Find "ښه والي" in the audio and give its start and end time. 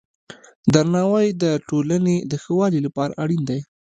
2.43-2.79